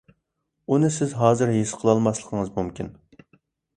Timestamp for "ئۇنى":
0.75-0.89